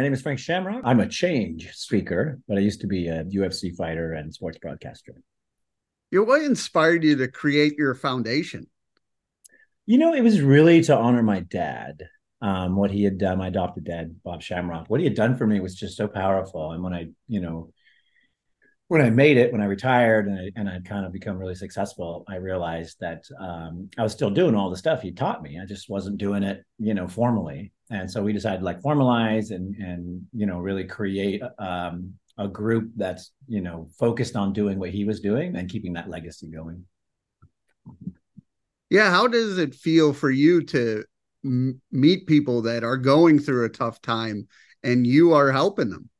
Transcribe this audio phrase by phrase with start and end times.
[0.00, 0.80] My name is Frank Shamrock.
[0.82, 5.14] I'm a change speaker, but I used to be a UFC fighter and sports broadcaster.
[6.10, 8.66] You know, what inspired you to create your foundation?
[9.84, 12.08] You know, it was really to honor my dad.
[12.40, 15.46] Um, what he had done, my adopted dad, Bob Shamrock, what he had done for
[15.46, 16.72] me was just so powerful.
[16.72, 17.70] And when I, you know,
[18.88, 21.56] when I made it, when I retired and I, and I'd kind of become really
[21.56, 25.60] successful, I realized that um, I was still doing all the stuff he taught me.
[25.60, 27.74] I just wasn't doing it, you know, formally.
[27.90, 32.46] And so we decided to like formalize and and you know really create um, a
[32.48, 36.48] group that's you know focused on doing what he was doing and keeping that legacy
[36.48, 36.84] going.
[38.90, 41.04] Yeah, how does it feel for you to
[41.44, 44.48] m- meet people that are going through a tough time
[44.82, 46.10] and you are helping them?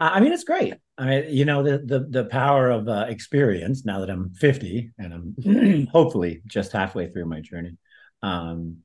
[0.00, 0.74] I mean, it's great.
[0.98, 3.84] I mean, you know, the the the power of uh, experience.
[3.84, 7.76] Now that I'm 50 and I'm hopefully just halfway through my journey,
[8.22, 8.78] um,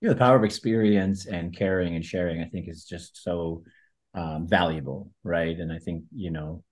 [0.00, 3.62] you know, the power of experience and caring and sharing, I think, is just so
[4.14, 5.56] um, valuable, right?
[5.58, 6.64] And I think you know,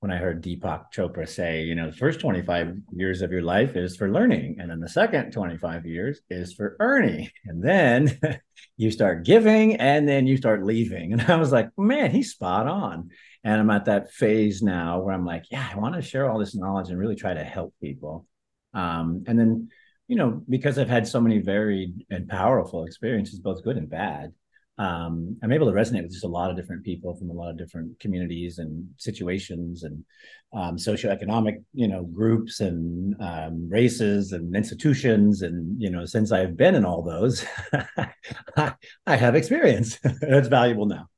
[0.00, 3.76] when I heard Deepak Chopra say, you know, the first 25 years of your life
[3.76, 8.18] is for learning, and then the second 25 years is for earning, and then
[8.76, 11.12] you start giving, and then you start leaving.
[11.18, 13.10] And I was like, man, he's spot on.
[13.44, 16.38] And I'm at that phase now where I'm like, yeah, I want to share all
[16.38, 18.26] this knowledge and really try to help people.
[18.72, 19.68] Um, and then,
[20.08, 24.32] you know, because I've had so many varied and powerful experiences, both good and bad,
[24.76, 27.50] um, I'm able to resonate with just a lot of different people from a lot
[27.50, 30.04] of different communities and situations and
[30.52, 35.42] um, socioeconomic, you know, groups and um, races and institutions.
[35.42, 37.44] And you know, since I've been in all those,
[38.56, 39.98] I have experience.
[40.20, 41.08] That's valuable now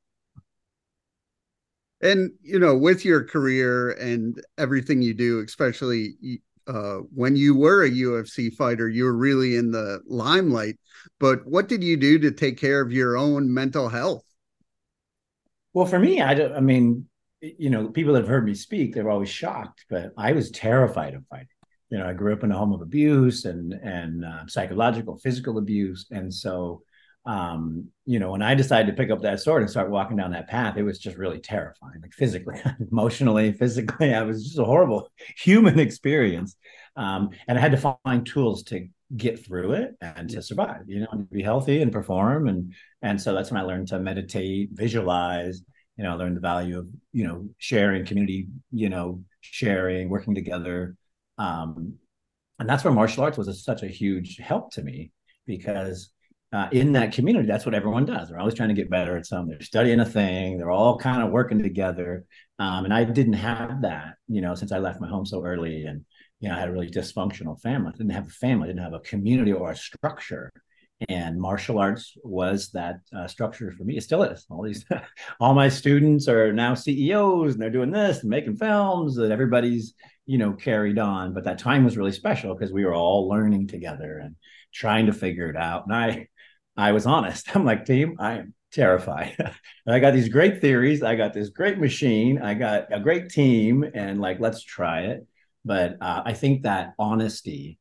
[2.01, 6.15] and you know with your career and everything you do especially
[6.67, 10.77] uh, when you were a ufc fighter you were really in the limelight.
[11.19, 14.23] But what did you do to take care of your own mental health?
[15.73, 17.07] Well for me i i mean
[17.41, 21.13] you know people that have heard me speak they're always shocked but i was terrified
[21.13, 21.47] of fighting.
[21.89, 25.57] You know i grew up in a home of abuse and and uh, psychological physical
[25.57, 26.07] abuse.
[26.11, 26.83] And so
[27.27, 30.31] um, you know, when I decided to pick up that sword and start walking down
[30.31, 32.59] that path, it was just really terrifying, like physically,
[32.91, 34.15] emotionally, physically.
[34.15, 36.55] I was just a horrible human experience.
[36.95, 41.01] Um, and I had to find tools to get through it and to survive, you
[41.01, 42.47] know, and be healthy and perform.
[42.47, 45.61] And and so that's when I learned to meditate, visualize,
[45.97, 50.95] you know, learn the value of, you know, sharing, community, you know, sharing, working together.
[51.37, 51.95] Um,
[52.57, 55.11] and that's where martial arts was a, such a huge help to me
[55.45, 56.09] because
[56.53, 58.29] uh, in that community, that's what everyone does.
[58.29, 59.49] They're always trying to get better at something.
[59.49, 60.57] They're studying a thing.
[60.57, 62.25] They're all kind of working together.
[62.57, 65.83] Um, and I didn't have that, you know, since I left my home so early,
[65.83, 66.05] and
[66.39, 67.91] you know, I had a really dysfunctional family.
[67.93, 68.65] I didn't have a family.
[68.65, 70.51] I didn't have a community or a structure.
[71.09, 73.97] And martial arts was that uh, structure for me.
[73.97, 74.45] It still is.
[74.49, 74.85] All these,
[75.39, 79.93] all my students are now CEOs, and they're doing this and making films, and everybody's,
[80.25, 81.33] you know, carried on.
[81.33, 84.35] But that time was really special because we were all learning together and
[84.73, 85.85] trying to figure it out.
[85.85, 86.27] And I
[86.77, 87.47] I was honest.
[87.55, 89.35] I'm like, team, I am terrified.
[89.87, 91.03] I got these great theories.
[91.03, 92.39] I got this great machine.
[92.41, 95.25] I got a great team, and like, let's try it.
[95.65, 97.77] But uh, I think that honesty,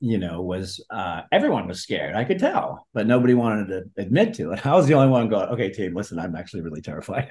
[0.00, 2.16] you know, was uh, everyone was scared.
[2.16, 4.66] I could tell, but nobody wanted to admit to it.
[4.66, 7.28] I was the only one going, okay, team, listen, I'm actually really terrified.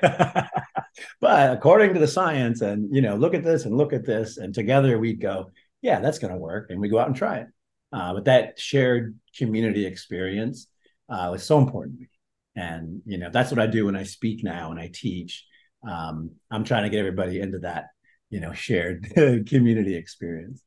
[1.22, 4.38] but according to the science, and you know, look at this and look at this,
[4.38, 7.40] and together we'd go, yeah, that's going to work, and we go out and try
[7.40, 7.48] it.
[7.92, 10.68] Uh, but that shared community experience
[11.09, 12.09] uh, was so important to me.
[12.56, 15.46] And you know, that's what I do when I speak now and I teach.
[15.88, 17.86] Um, I'm trying to get everybody into that,
[18.30, 19.08] you know, shared
[19.48, 20.62] community experience.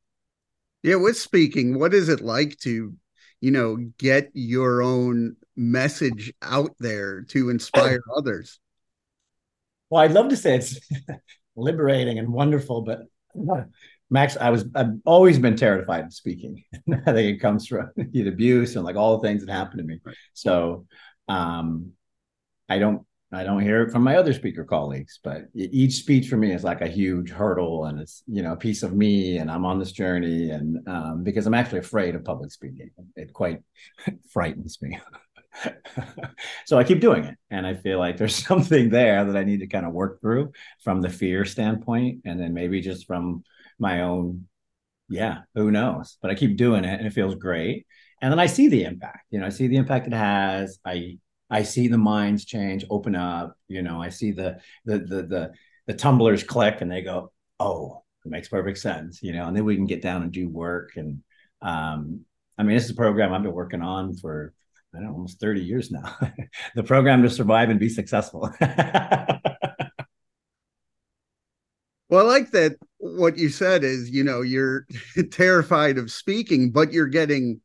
[0.82, 2.94] Yeah, with speaking, what is it like to,
[3.40, 8.58] you know, get your own message out there to inspire others?
[9.90, 10.80] Well, I'd love to say it's
[11.56, 13.02] liberating and wonderful, but
[14.12, 16.62] Max, I was I've always been terrified of speaking.
[17.06, 19.84] I think it comes from the abuse and like all the things that happened to
[19.84, 20.00] me.
[20.04, 20.14] Right.
[20.34, 20.86] So
[21.28, 21.92] um
[22.68, 26.36] I don't I don't hear it from my other speaker colleagues, but each speech for
[26.36, 29.50] me is like a huge hurdle and it's, you know, a piece of me and
[29.50, 32.90] I'm on this journey and um, because I'm actually afraid of public speaking.
[33.16, 33.60] It quite
[34.30, 35.00] frightens me.
[36.66, 37.36] so I keep doing it.
[37.50, 40.52] And I feel like there's something there that I need to kind of work through
[40.84, 42.20] from the fear standpoint.
[42.26, 43.44] And then maybe just from
[43.82, 44.46] my own
[45.10, 47.84] yeah who knows but i keep doing it and it feels great
[48.22, 51.18] and then i see the impact you know i see the impact it has i
[51.50, 55.52] i see the minds change open up you know i see the the the the,
[55.88, 59.64] the tumblers click and they go oh it makes perfect sense you know and then
[59.64, 61.22] we can get down and do work and
[61.60, 62.20] um
[62.56, 64.54] i mean this is a program i've been working on for
[64.94, 66.18] I don't know, almost 30 years now.
[66.74, 68.54] the program to survive and be successful.
[72.12, 74.86] Well, I like that what you said is, you know, you're
[75.32, 77.60] terrified of speaking, but you're getting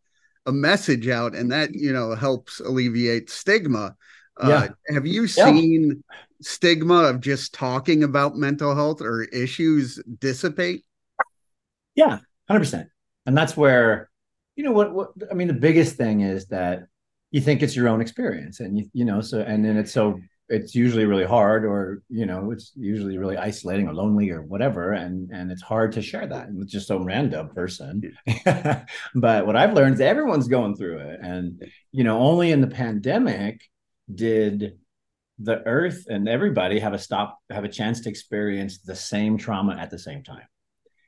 [0.47, 3.95] a message out, and that, you know, helps alleviate stigma.
[4.41, 4.47] Uh,
[4.87, 4.93] yeah.
[4.93, 6.17] have you seen yeah.
[6.41, 10.83] stigma of just talking about mental health or issues dissipate?
[11.95, 12.19] Yeah,
[12.49, 12.87] 100%.
[13.25, 14.09] And that's where,
[14.55, 16.83] you know, what, what I mean, the biggest thing is that
[17.29, 20.19] you think it's your own experience and you, you know, so, and then it's so
[20.49, 24.93] it's usually really hard or you know it's usually really isolating or lonely or whatever
[24.93, 28.01] and and it's hard to share that with just some random person
[29.15, 32.67] but what i've learned is everyone's going through it and you know only in the
[32.67, 33.61] pandemic
[34.13, 34.77] did
[35.39, 39.75] the earth and everybody have a stop have a chance to experience the same trauma
[39.75, 40.47] at the same time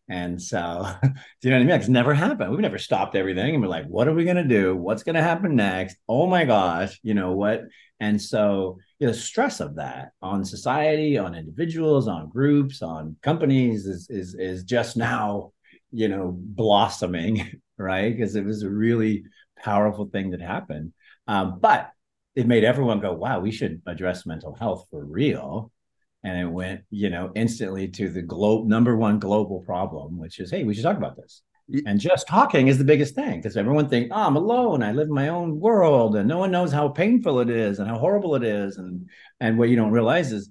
[0.09, 1.09] and so, do
[1.43, 1.79] you know what I mean?
[1.79, 2.49] It's never happened.
[2.49, 3.53] We've never stopped everything.
[3.53, 4.75] And we're like, what are we going to do?
[4.75, 5.97] What's going to happen next?
[6.07, 7.61] Oh my gosh, you know what?
[7.99, 13.15] And so, you know, the stress of that on society, on individuals, on groups, on
[13.21, 15.51] companies is is is just now,
[15.91, 18.15] you know, blossoming, right?
[18.15, 19.23] Because it was a really
[19.57, 20.93] powerful thing that happened.
[21.27, 21.91] Um, but
[22.35, 25.71] it made everyone go, wow, we should address mental health for real
[26.23, 30.51] and it went you know instantly to the globe number one global problem which is
[30.51, 31.41] hey we should talk about this
[31.85, 34.81] and just talking is the biggest thing because everyone thinks oh ah, i'm alone.
[34.83, 37.87] I live in my own world and no one knows how painful it is and
[37.87, 38.77] how horrible it is.
[38.77, 40.49] And and what you don't realize is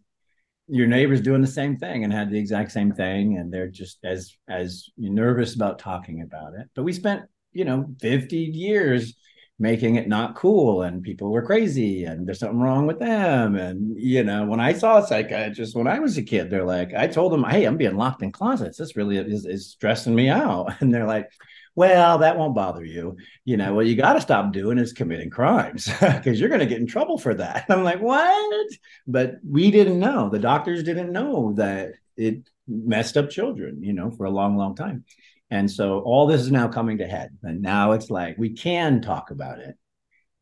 [0.69, 3.99] your neighbor's doing the same thing and had the exact same thing and they're just
[4.05, 6.69] as as nervous about talking about it.
[6.75, 7.23] But we spent
[7.53, 9.15] you know 50 years
[9.59, 14.01] making it not cool and people were crazy and there's something wrong with them and
[14.01, 17.09] you know when i saw a psychiatrist when i was a kid they're like i
[17.09, 18.79] told them hey i'm being locked in closets.
[18.79, 20.75] This really is, is stressing me out.
[20.81, 21.31] And they're like
[21.75, 23.17] well that won't bother you.
[23.45, 26.67] You know what you got to stop doing is committing crimes because you're going to
[26.67, 27.67] get in trouble for that.
[27.69, 28.67] I'm like what?
[29.07, 30.29] But we didn't know.
[30.29, 34.75] The doctors didn't know that it messed up children you know for a long long
[34.75, 35.05] time
[35.51, 37.31] and so all this is now coming to head.
[37.43, 39.77] And now it's like we can talk about it.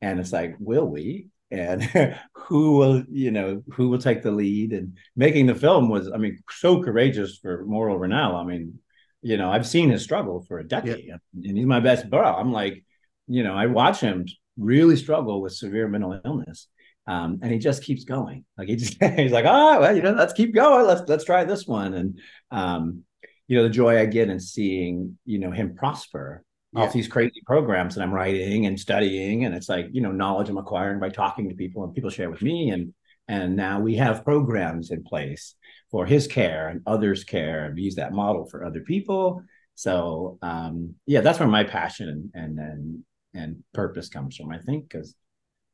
[0.01, 1.29] And it's like, will we?
[1.51, 1.83] And
[2.35, 4.73] who will, you know, who will take the lead?
[4.73, 8.35] And making the film was, I mean, so courageous for Mauro Ranallo.
[8.35, 8.81] I mean,
[9.23, 11.17] you know, I've seen his struggle for a decade, yeah.
[11.35, 12.23] and he's my best bro.
[12.23, 12.85] I'm like,
[13.27, 14.27] you know, I watch him
[14.57, 16.69] really struggle with severe mental illness.
[17.09, 18.45] Um, and he just keeps going.
[18.59, 20.87] Like he just he's like, oh well, you know, let's keep going.
[20.87, 21.95] Let's let's try this one.
[21.95, 22.21] And
[22.51, 23.05] um,
[23.49, 26.83] you know the joy I get in seeing you know him prosper yeah.
[26.83, 30.49] off these crazy programs that I'm writing and studying, and it's like you know knowledge
[30.49, 32.93] I'm acquiring by talking to people, and people share with me, and
[33.29, 35.55] and now we have programs in place
[35.91, 39.43] for his care and others' care, and we use that model for other people.
[39.75, 43.05] So um, yeah, that's where my passion and and
[43.35, 44.51] and purpose comes from.
[44.51, 45.15] I think because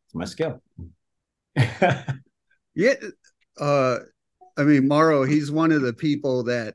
[0.07, 0.63] it's my skill.
[2.75, 2.95] yeah,
[3.59, 3.99] uh,
[4.57, 6.75] I mean, Mauro, he's one of the people that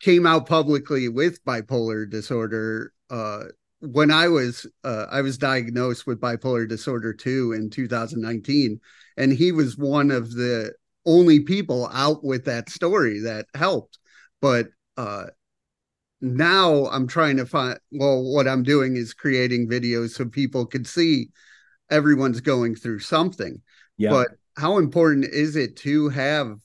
[0.00, 3.44] came out publicly with bipolar disorder uh,
[3.80, 8.80] when I was uh, I was diagnosed with bipolar disorder 2 in 2019
[9.16, 10.72] and he was one of the
[11.06, 13.98] only people out with that story that helped
[14.40, 15.26] but uh,
[16.20, 20.86] now I'm trying to find well what I'm doing is creating videos so people could
[20.86, 21.28] see
[21.88, 23.62] everyone's going through something
[23.96, 24.10] yeah.
[24.10, 26.58] but how important is it to have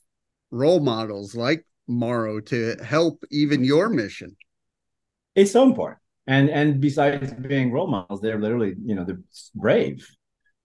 [0.50, 4.36] role models like Mauro to help even your mission?
[5.36, 6.00] It's so important.
[6.28, 9.20] And and besides being role models, they're literally, you know, they're
[9.56, 10.08] brave.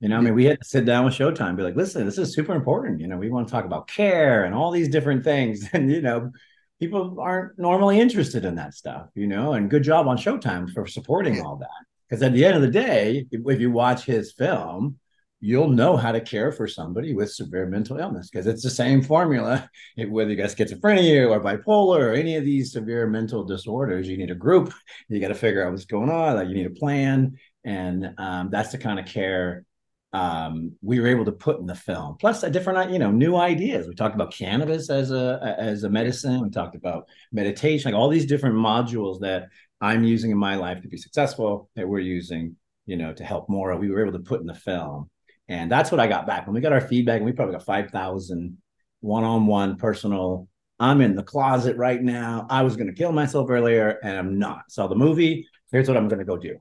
[0.01, 2.19] You know, I mean, we had to sit down with Showtime, be like, listen, this
[2.19, 3.01] is super important.
[3.01, 5.69] You know, we want to talk about care and all these different things.
[5.73, 6.31] And, you know,
[6.79, 10.87] people aren't normally interested in that stuff, you know, and good job on Showtime for
[10.87, 11.69] supporting all that.
[12.09, 14.99] Because at the end of the day, if you watch his film,
[15.41, 19.03] you'll know how to care for somebody with severe mental illness because it's the same
[19.03, 19.69] formula.
[19.97, 24.31] Whether you got schizophrenia or bipolar or any of these severe mental disorders, you need
[24.31, 24.73] a group.
[25.09, 26.37] You got to figure out what's going on.
[26.37, 29.65] Like you need a plan, and um, that's the kind of care
[30.13, 32.17] um, we were able to put in the film.
[32.19, 33.87] Plus, a different, you know, new ideas.
[33.87, 36.41] We talked about cannabis as a as a medicine.
[36.41, 39.49] We talked about meditation, like all these different modules that
[39.81, 41.71] I'm using in my life to be successful.
[41.77, 43.77] That we're using, you know, to help Mauro.
[43.77, 45.11] We were able to put in the film
[45.49, 47.17] and that's what I got back when we got our feedback.
[47.17, 48.59] And we probably got 5,000
[49.01, 50.49] one on one personal.
[50.79, 52.47] I'm in the closet right now.
[52.51, 54.71] I was going to kill myself earlier and I'm not.
[54.71, 55.49] Saw the movie.
[55.73, 56.59] Here's what I'm going to go do.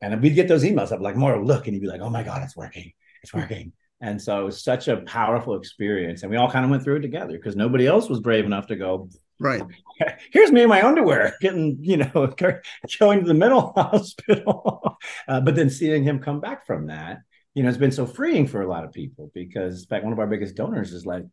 [0.00, 2.22] And we'd get those emails up like, Mauro look, and he'd be like, oh my
[2.22, 2.92] God, it's working.
[3.22, 3.72] It's working.
[4.00, 6.22] And so it was such a powerful experience.
[6.22, 8.66] And we all kind of went through it together because nobody else was brave enough
[8.66, 9.62] to go, Right.
[10.32, 12.34] Here's me in my underwear, getting you know
[12.98, 14.96] going to the mental hospital,
[15.28, 17.20] uh, but then seeing him come back from that,
[17.56, 20.12] you know, it's been so freeing for a lot of people because, in fact, one
[20.12, 21.24] of our biggest donors is like,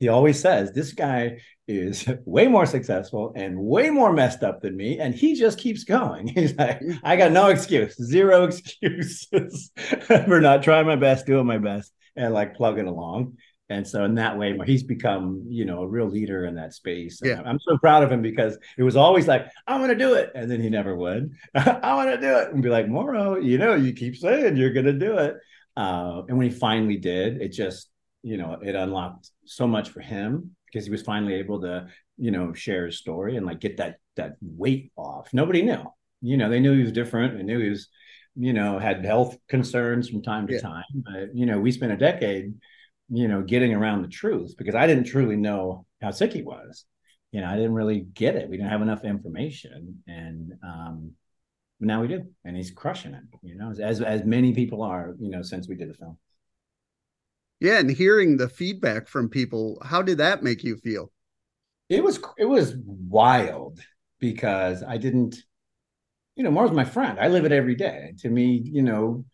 [0.00, 4.76] he always says this guy is way more successful and way more messed up than
[4.76, 6.26] me and he just keeps going.
[6.34, 9.70] He's like i got no excuse zero excuses
[10.06, 13.36] for not trying my best doing my best and like plugging along.
[13.68, 17.20] And so in that way he's become you know a real leader in that space.
[17.20, 17.42] And yeah.
[17.44, 20.30] i'm so proud of him because it was always like i'm going to do it
[20.34, 21.32] and then he never would.
[21.54, 24.72] I want to do it and be like Mauro you know you keep saying you're
[24.72, 25.36] going to do it
[25.78, 27.88] uh, and when he finally did it just
[28.22, 32.32] you know it unlocked so much for him because he was finally able to you
[32.32, 35.32] know share his story and like get that that weight off.
[35.32, 35.82] Nobody knew.
[36.20, 37.36] You know they knew he was different.
[37.36, 37.88] They knew he was
[38.34, 40.60] you know had health concerns from time to yeah.
[40.60, 40.84] time.
[40.94, 42.54] But you know we spent a decade
[43.08, 46.84] you know getting around the truth because i didn't truly know how sick he was.
[47.30, 48.50] You know i didn't really get it.
[48.50, 50.02] We didn't have enough information.
[50.08, 51.12] And um
[51.80, 55.30] now we do and he's crushing it you know as as many people are you
[55.30, 56.16] know since we did the film
[57.60, 61.10] yeah, and hearing the feedback from people, how did that make you feel?
[61.88, 63.80] It was it was wild
[64.20, 65.36] because I didn't,
[66.36, 67.18] you know, Mauro's my friend.
[67.18, 68.14] I live it every day.
[68.18, 69.24] To me, you know,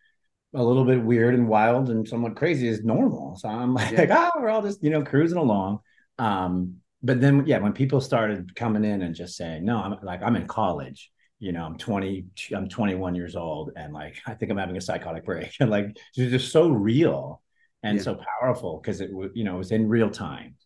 [0.55, 3.37] a little bit weird and wild and somewhat crazy is normal.
[3.37, 4.31] So I'm like, yeah.
[4.35, 5.81] oh, we're all just, you know, cruising along.
[6.19, 10.23] Um, but then yeah, when people started coming in and just saying, no, I'm like,
[10.23, 12.25] I'm in college you know, I'm 20,
[12.55, 15.97] I'm 21 years old, and like I think I'm having a psychotic break, and like
[16.17, 17.43] it's just so real
[17.85, 18.03] and yeah.
[18.03, 20.57] so powerful because it was you know it was in real time.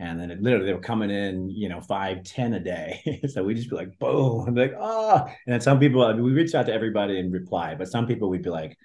[0.00, 3.20] And then it literally they were coming in you know five ten a day.
[3.28, 6.54] So we just be like boom be like oh and then some people we reached
[6.54, 8.76] out to everybody and reply but some people we'd be like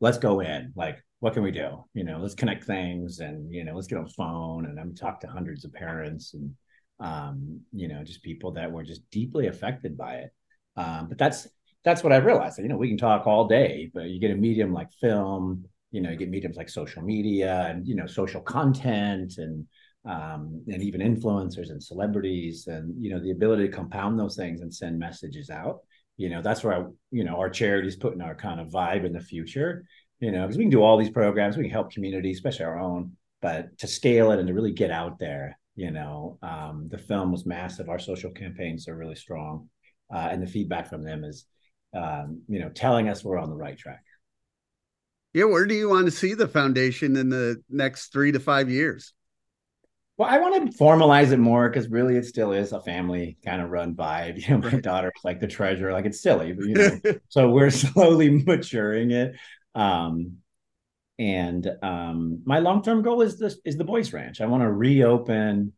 [0.00, 0.72] let's go in.
[0.76, 1.84] Like what can we do?
[1.94, 5.20] You know let's connect things and you know let's get on phone and i'm talk
[5.20, 6.54] to hundreds of parents and
[7.00, 10.30] um you know just people that were just deeply affected by it
[10.78, 11.48] um but that's
[11.84, 12.58] that's what i realized.
[12.58, 16.00] You know we can talk all day but you get a medium like film you
[16.00, 19.66] know you get mediums like social media and you know social content and
[20.04, 24.60] um, and even influencers and celebrities and you know the ability to compound those things
[24.62, 25.80] and send messages out.
[26.16, 29.12] You know that's where I, you know our charities putting our kind of vibe in
[29.12, 29.84] the future
[30.20, 32.78] you know because we can do all these programs we can help communities especially our
[32.78, 36.98] own but to scale it and to really get out there you know um, the
[36.98, 37.88] film was massive.
[37.88, 39.68] Our social campaigns are really strong
[40.12, 41.44] uh, and the feedback from them is
[41.94, 44.02] um, you know telling us we're on the right track
[45.34, 48.70] yeah, where do you want to see the foundation in the next three to five
[48.70, 49.12] years?
[50.16, 53.62] Well, I want to formalize it more because really it still is a family kind
[53.62, 54.36] of run vibe.
[54.48, 56.98] You know, my daughter's like the treasure, like it's silly, you know.
[57.28, 59.36] so we're slowly maturing it.
[59.74, 60.38] Um,
[61.20, 64.40] and um, my long-term goal is this is the boys ranch.
[64.40, 65.72] I want to reopen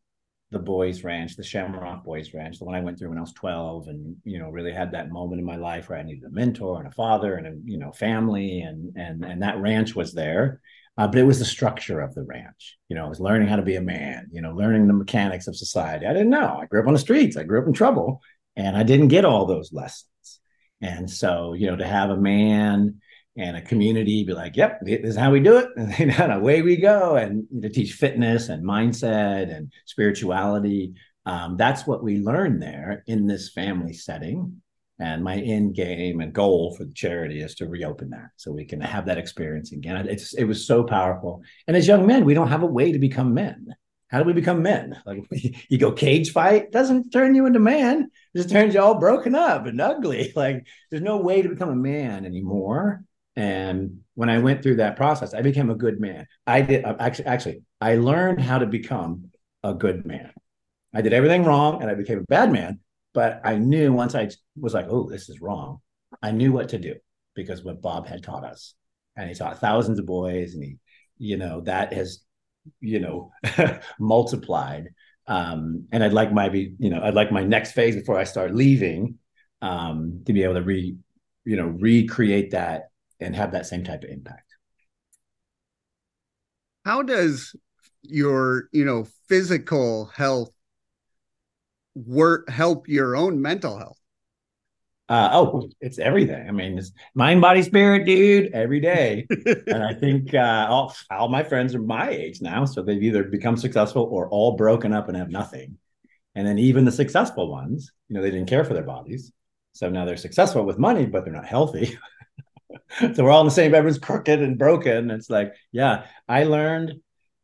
[0.51, 3.33] the boys ranch, the Shamrock Boys Ranch, the one I went through when I was
[3.33, 6.31] 12 and, you know, really had that moment in my life where I needed a
[6.31, 10.13] mentor and a father and a, you know, family and, and, and that ranch was
[10.13, 10.61] there.
[10.99, 12.79] Uh, but it was the structure of the ranch.
[12.89, 15.47] You know, I was learning how to be a man, you know, learning the mechanics
[15.47, 16.05] of society.
[16.05, 16.59] I didn't know.
[16.61, 17.37] I grew up on the streets.
[17.37, 18.21] I grew up in trouble
[18.57, 20.09] and I didn't get all those lessons.
[20.81, 23.01] And so, you know, to have a man
[23.37, 25.69] and a community be like, yep, this is how we do it.
[25.77, 27.17] And away we go.
[27.17, 30.95] And to teach fitness and mindset and spirituality.
[31.27, 34.61] Um, that's what we learn there in this family setting.
[34.99, 38.67] And my end game and goal for the charity is to reopen that so we
[38.67, 40.07] can have that experience again.
[40.09, 41.43] It's, it was so powerful.
[41.67, 43.69] And as young men, we don't have a way to become men.
[44.09, 45.01] How do we become men?
[45.07, 45.25] Like
[45.69, 48.11] you go cage fight doesn't turn you into man.
[48.35, 50.33] It just turns you all broken up and ugly.
[50.37, 53.05] Like there's no way to become a man anymore.
[53.41, 56.27] And when I went through that process, I became a good man.
[56.47, 59.31] I did uh, actually, actually, I learned how to become
[59.63, 60.31] a good man.
[60.95, 62.81] I did everything wrong and I became a bad man.
[63.15, 64.29] But I knew once I
[64.61, 65.79] was like, oh, this is wrong,
[66.21, 66.97] I knew what to do
[67.35, 68.75] because what Bob had taught us.
[69.17, 70.77] And he taught thousands of boys, and he,
[71.17, 72.21] you know, that has,
[72.81, 73.33] you know,
[73.99, 74.91] multiplied.
[75.27, 78.55] Um, and I'd like my, you know, I'd like my next phase before I start
[78.55, 79.19] leaving
[79.63, 80.95] um, to be able to re,
[81.45, 82.91] you know, recreate that
[83.21, 84.55] and have that same type of impact.
[86.85, 87.55] How does
[88.03, 90.51] your, you know, physical health
[91.95, 93.99] work help your own mental health?
[95.09, 96.49] Uh, oh, it's everything.
[96.49, 99.27] I mean, it's mind, body, spirit, dude, every day.
[99.67, 102.65] and I think uh, all, all my friends are my age now.
[102.65, 105.79] So they've either become successful or all broken up and have nothing.
[106.37, 109.33] And then even the successful ones, you know, they didn't care for their bodies.
[109.73, 111.99] So now they're successful with money, but they're not healthy.
[113.15, 116.95] so we're all in the same everyone's crooked and broken it's like yeah i learned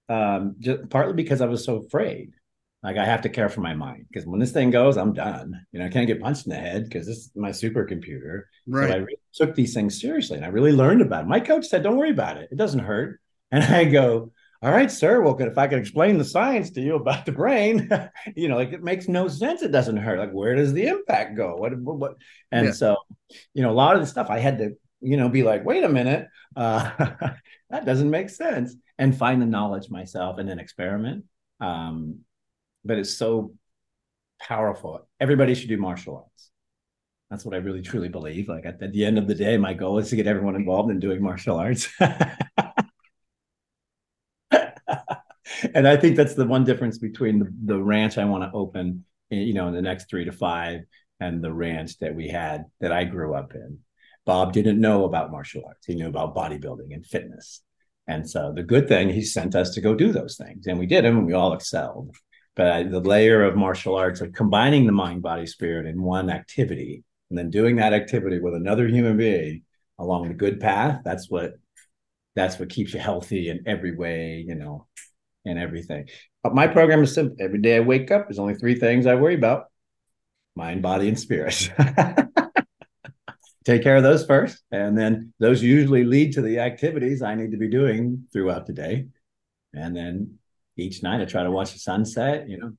[0.09, 2.33] um just partly because i was so afraid
[2.83, 5.67] Like I have to care for my mind because when this thing goes, I'm done.
[5.73, 8.43] You know, I can't get punched in the head because this is my supercomputer.
[8.69, 8.89] Right.
[8.89, 11.29] So I really took these things seriously and I really learned about it.
[11.29, 12.49] My coach said, "Don't worry about it.
[12.53, 14.31] It doesn't hurt." And I go,
[14.63, 15.21] "All right, sir.
[15.21, 17.89] Well, if I could explain the science to you about the brain,
[18.37, 19.63] you know, like it makes no sense.
[19.63, 20.21] It doesn't hurt.
[20.21, 21.57] Like where does the impact go?
[21.57, 21.73] What?
[21.79, 22.15] What?
[22.53, 22.73] And yeah.
[22.73, 22.97] so,
[23.55, 25.85] you know, a lot of the stuff I had to, you know, be like, wait
[25.85, 26.91] a minute, uh,
[27.71, 31.25] that doesn't make sense, and find the knowledge myself and then experiment.
[31.61, 32.21] Um,
[32.85, 33.55] but it's so
[34.41, 35.07] powerful.
[35.21, 36.51] Everybody should do martial arts.
[37.31, 38.49] That's what I really truly believe.
[38.49, 40.91] Like at, at the end of the day, my goal is to get everyone involved
[40.91, 41.89] in doing martial arts.
[42.01, 42.15] and
[45.89, 49.55] I think that's the one difference between the, the ranch I want to open, you
[49.55, 50.83] know, in the next three to five
[51.19, 53.79] and the ranch that we had that I grew up in.
[54.27, 55.87] Bob didn't know about martial arts.
[55.87, 57.63] He knew about bodybuilding and fitness.
[58.09, 60.67] And so the good thing, he sent us to go do those things.
[60.67, 62.15] And we did them and we all excelled
[62.57, 67.05] but the layer of martial arts of combining the mind body spirit in one activity
[67.31, 69.63] and then doing that activity with another human being
[69.99, 71.53] along the good path that's what
[72.35, 74.87] that's what keeps you healthy in every way you know
[75.45, 76.09] and everything
[76.43, 79.15] but my program is simple every day i wake up there's only three things i
[79.15, 79.67] worry about
[80.57, 81.71] mind body and spirit
[83.67, 87.51] take care of those first and then those usually lead to the activities i need
[87.51, 89.07] to be doing throughout the day
[89.75, 90.39] and then
[90.77, 92.73] each night I try to watch the sunset, you know,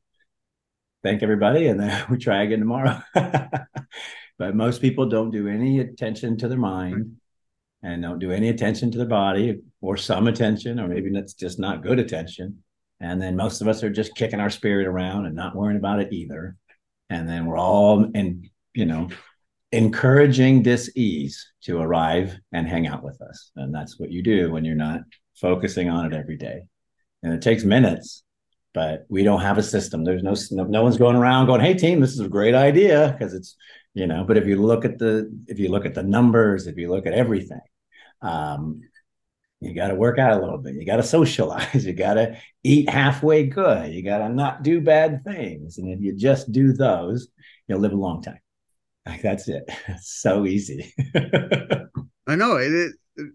[1.04, 3.02] thank everybody, and then we try again tomorrow.
[3.14, 7.18] but most people don't do any attention to their mind
[7.84, 11.60] and don't do any attention to their body or some attention, or maybe that's just
[11.60, 12.64] not good attention.
[13.00, 16.00] And then most of us are just kicking our spirit around and not worrying about
[16.00, 16.56] it either.
[17.10, 19.10] And then we're all in, you know,
[19.72, 23.52] encouraging dis-ease to arrive and hang out with us.
[23.56, 25.02] And that's what you do when you're not
[25.36, 26.62] focusing on it every day.
[27.24, 28.24] And it takes minutes
[28.78, 30.04] but we don't have a system.
[30.04, 33.34] There's no no one's going around going hey team this is a great idea because
[33.34, 33.56] it's
[33.96, 36.78] you know but if you look at the if you look at the numbers if
[36.78, 37.66] you look at everything
[38.22, 38.82] um
[39.60, 40.76] you got to work out a little bit.
[40.76, 41.84] You got to socialize.
[41.88, 43.92] You got to eat halfway good.
[43.92, 45.80] You got to not do bad things.
[45.80, 47.30] And if you just do those
[47.68, 48.40] you'll live a long time
[49.08, 50.94] like that's it it's so easy
[52.28, 52.94] i know it, it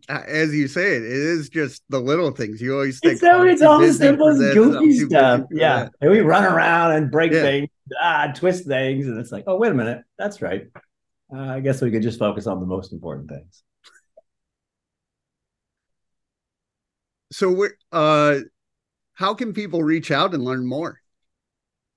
[0.08, 2.60] as you say it, it is just the little things.
[2.60, 5.42] You always think it's, so, it's all the simple goofy stuff.
[5.50, 5.88] Yeah.
[6.00, 7.42] And we run around and break yeah.
[7.42, 7.68] things,
[8.00, 9.06] ah, twist things.
[9.06, 10.02] And it's like, oh, wait a minute.
[10.18, 10.66] That's right.
[11.34, 13.62] Uh, I guess we could just focus on the most important things.
[17.32, 18.40] So, uh,
[19.14, 21.00] how can people reach out and learn more?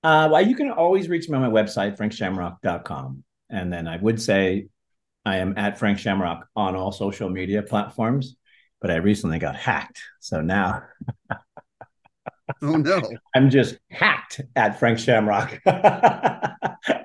[0.02, 3.22] Uh, well, you can always reach me on my website, frankshamrock.com.
[3.50, 4.68] And then I would say
[5.24, 8.36] I am at Frank Shamrock on all social media platforms,
[8.80, 10.00] but I recently got hacked.
[10.20, 10.82] So now
[12.62, 13.00] Oh no.
[13.34, 15.60] I'm just hacked at Frank Shamrock.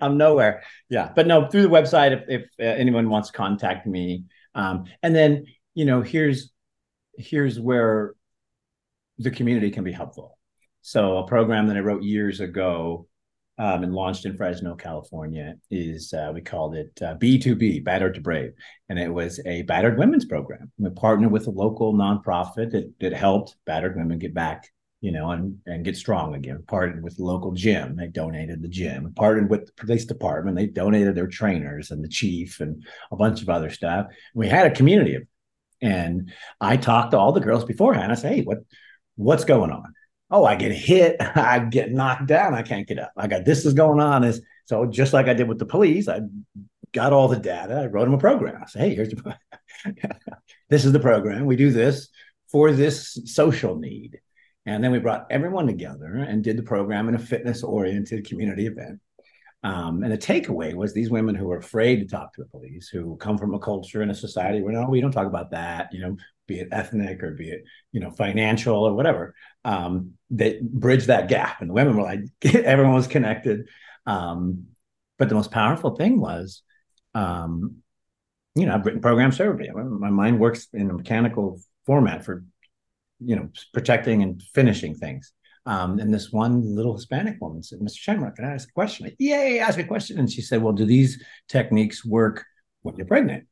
[0.01, 0.63] I'm nowhere.
[0.89, 1.11] Yeah.
[1.15, 4.25] But no, through the website, if, if uh, anyone wants to contact me.
[4.53, 6.51] Um, and then, you know, here's
[7.17, 8.15] here's where
[9.17, 10.37] the community can be helpful.
[10.81, 13.07] So a program that I wrote years ago
[13.57, 18.21] um, and launched in Fresno, California, is uh, we called it uh, B2B, Battered to
[18.21, 18.53] Brave.
[18.89, 20.71] And it was a battered women's program.
[20.77, 24.67] We partnered with a local nonprofit that, that helped battered women get back,
[25.01, 26.63] you know, and, and get strong again.
[26.67, 27.97] Partnered with the local gym.
[27.97, 29.13] They donated the gym.
[29.15, 30.57] Partnered with the police department.
[30.57, 34.07] They donated their trainers and the chief and a bunch of other stuff.
[34.33, 35.19] We had a community
[35.81, 38.11] and I talked to all the girls beforehand.
[38.11, 38.59] I said, hey, what
[39.15, 39.93] what's going on?
[40.31, 43.11] Oh, I get hit, I get knocked down, I can't get up.
[43.15, 44.23] I got this is going on.
[44.23, 46.21] Is so just like I did with the police, I
[46.93, 47.75] got all the data.
[47.75, 48.61] I wrote them a program.
[48.61, 49.37] I said, hey, here's the
[50.69, 51.45] this is the program.
[51.45, 52.09] We do this
[52.51, 54.19] for this social need.
[54.65, 58.67] And then we brought everyone together and did the program in a fitness oriented community
[58.67, 58.99] event.
[59.63, 62.87] Um, and the takeaway was these women who were afraid to talk to the police,
[62.87, 65.89] who come from a culture and a society where no, we don't talk about that,
[65.93, 66.17] you know,
[66.51, 69.33] be it ethnic or be it, you know, financial or whatever.
[69.63, 71.61] Um, they bridge that gap.
[71.61, 72.21] And the women were like,
[72.55, 73.69] everyone was connected.
[74.05, 74.65] Um,
[75.17, 76.63] but the most powerful thing was,
[77.15, 77.77] um,
[78.55, 79.53] you know, I've written programs for.
[79.53, 82.43] My mind works in a mechanical format for,
[83.19, 85.31] you know, protecting and finishing things.
[85.65, 87.97] Um, and this one little Hispanic woman said, Mr.
[87.97, 89.05] Shamrock, can I ask a question?
[89.05, 90.19] Like, Yay, ask me a question.
[90.19, 92.43] And she said, Well, do these techniques work
[92.81, 93.45] when you're pregnant?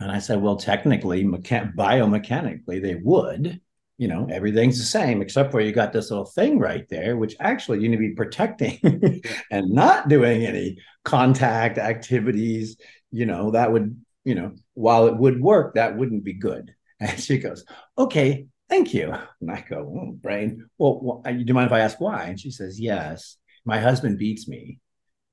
[0.00, 3.60] And I said, Well, technically, mecha- biomechanically, they would.
[3.96, 7.34] You know, everything's the same, except for you got this little thing right there, which
[7.40, 8.78] actually you need to be protecting
[9.50, 12.76] and not doing any contact activities.
[13.10, 16.74] You know, that would, you know, while it would work, that wouldn't be good.
[17.00, 17.64] And she goes,
[17.96, 19.14] Okay, thank you.
[19.40, 22.24] And I go, oh, brain, well, well, uh, do you mind if I ask why?
[22.24, 23.36] And she says, yes.
[23.64, 24.78] My husband beats me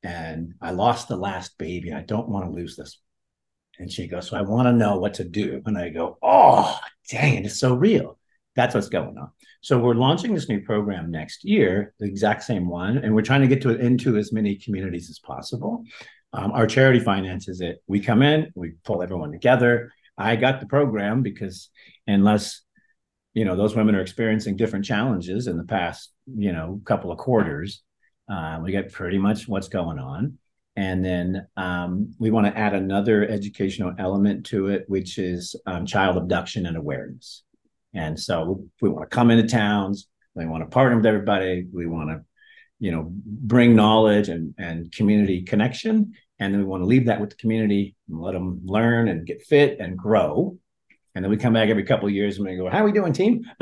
[0.04, 1.93] and I lost the last baby.
[1.93, 2.99] I don't want to lose this.
[3.79, 5.61] And she goes, so I want to know what to do.
[5.65, 8.17] And I go, oh, dang it, it's so real.
[8.55, 9.31] That's what's going on.
[9.61, 13.41] So we're launching this new program next year, the exact same one, and we're trying
[13.41, 15.83] to get to into as many communities as possible.
[16.33, 17.81] Um, our charity finances it.
[17.88, 19.91] We come in, we pull everyone together.
[20.17, 21.69] I got the program because
[22.07, 22.61] unless
[23.33, 27.17] you know those women are experiencing different challenges in the past you know couple of
[27.17, 27.81] quarters,
[28.29, 30.38] uh, we get pretty much what's going on.
[30.75, 35.85] And then um, we want to add another educational element to it, which is um,
[35.85, 37.43] child abduction and awareness.
[37.93, 41.85] And so we want to come into towns, we want to partner with everybody, we
[41.85, 42.25] want to,
[42.79, 46.13] you know, bring knowledge and, and community connection.
[46.39, 49.25] And then we want to leave that with the community and let them learn and
[49.25, 50.57] get fit and grow.
[51.15, 52.91] And then we come back every couple of years and we go, How are we
[52.91, 53.45] doing, team?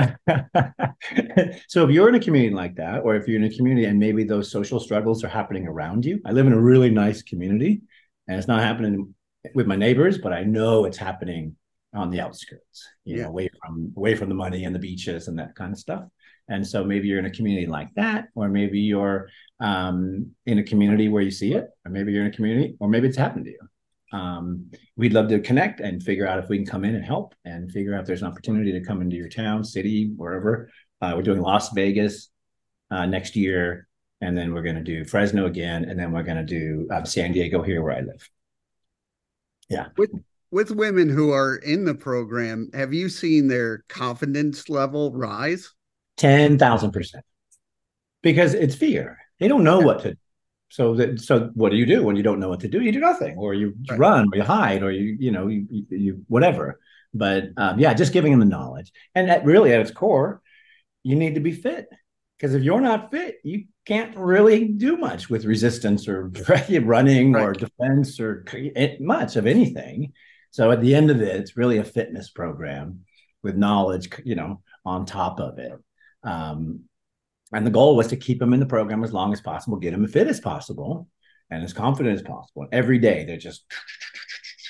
[1.67, 3.99] so if you're in a community like that, or if you're in a community and
[3.99, 7.81] maybe those social struggles are happening around you, I live in a really nice community
[8.27, 9.13] and it's not happening
[9.53, 11.55] with my neighbors, but I know it's happening
[11.93, 13.23] on the outskirts, you yeah.
[13.23, 16.03] know, away from away from the money and the beaches and that kind of stuff.
[16.49, 20.63] And so maybe you're in a community like that, or maybe you're um, in a
[20.63, 23.45] community where you see it, or maybe you're in a community, or maybe it's happened
[23.45, 23.59] to you.
[24.13, 27.33] Um, we'd love to connect and figure out if we can come in and help
[27.45, 30.69] and figure out if there's an opportunity to come into your town, city, wherever.
[31.01, 32.29] Uh, we're doing Las Vegas
[32.91, 33.87] uh, next year,
[34.21, 37.03] and then we're going to do Fresno again, and then we're going to do uh,
[37.03, 38.29] San Diego here where I live.
[39.67, 39.87] Yeah.
[39.97, 40.11] With
[40.51, 45.73] with women who are in the program, have you seen their confidence level rise?
[46.19, 47.15] 10,000%.
[48.21, 49.17] Because it's fear.
[49.39, 49.85] They don't know yeah.
[49.85, 50.15] what to
[50.73, 52.81] so that so what do you do when you don't know what to do?
[52.81, 53.99] You do nothing, or you right.
[53.99, 56.79] run, or you hide, or you you know you, you, you whatever.
[57.13, 60.41] But um, yeah, just giving them the knowledge, and at, really at its core,
[61.03, 61.89] you need to be fit
[62.39, 66.31] because if you're not fit, you can't really do much with resistance or
[66.81, 67.43] running right.
[67.43, 68.43] or defense or
[68.99, 70.11] much of anything.
[70.49, 73.01] So at the end of it, it's really a fitness program
[73.43, 75.73] with knowledge, you know, on top of it.
[76.23, 76.85] Um,
[77.53, 79.91] and the goal was to keep them in the program as long as possible, get
[79.91, 81.07] them as fit as possible
[81.49, 82.67] and as confident as possible.
[82.71, 83.63] Every day they're just,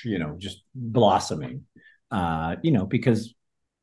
[0.04, 1.64] you know, just blossoming,
[2.10, 3.34] uh, you know, because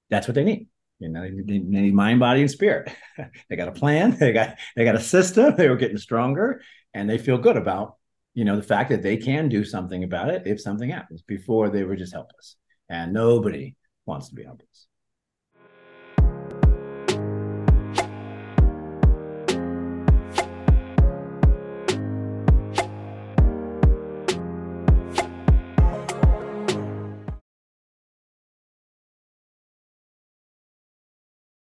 [0.10, 0.68] that's what they need.
[1.00, 2.94] You know, they need mind, body, and spirit.
[3.50, 4.12] they got a plan.
[4.20, 5.56] They got they got a system.
[5.58, 6.62] They were getting stronger,
[6.94, 7.96] and they feel good about
[8.34, 11.70] you know the fact that they can do something about it if something happens before
[11.70, 12.56] they were just helpless
[12.90, 14.88] and nobody wants to be helpless